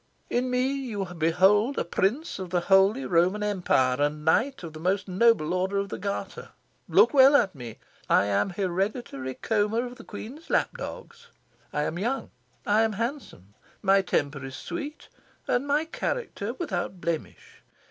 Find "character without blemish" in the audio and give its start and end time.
15.85-17.61